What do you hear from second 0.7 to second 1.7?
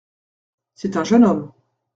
C’est un jeune homme.